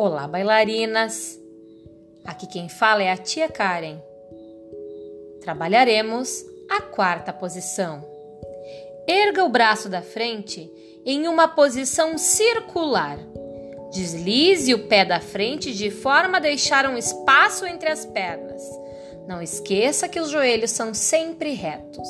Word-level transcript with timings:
Olá, 0.00 0.28
bailarinas! 0.28 1.36
Aqui 2.24 2.46
quem 2.46 2.68
fala 2.68 3.02
é 3.02 3.10
a 3.10 3.16
tia 3.16 3.48
Karen. 3.48 3.98
Trabalharemos 5.40 6.46
a 6.70 6.80
quarta 6.82 7.32
posição. 7.32 8.04
Erga 9.08 9.42
o 9.42 9.48
braço 9.48 9.88
da 9.88 10.00
frente 10.00 10.70
em 11.04 11.26
uma 11.26 11.48
posição 11.48 12.16
circular. 12.16 13.18
Deslize 13.90 14.72
o 14.72 14.86
pé 14.86 15.04
da 15.04 15.18
frente 15.18 15.74
de 15.74 15.90
forma 15.90 16.36
a 16.36 16.40
deixar 16.40 16.88
um 16.88 16.96
espaço 16.96 17.66
entre 17.66 17.90
as 17.90 18.06
pernas. 18.06 18.62
Não 19.26 19.42
esqueça 19.42 20.08
que 20.08 20.20
os 20.20 20.30
joelhos 20.30 20.70
são 20.70 20.94
sempre 20.94 21.54
retos. 21.54 22.08